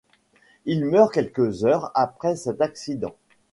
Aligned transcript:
Il 0.65 0.83
meurt 0.85 1.13
quelques 1.13 1.63
heures 1.63 1.91
après 1.93 2.35
cet 2.35 2.59
accident. 2.61 3.13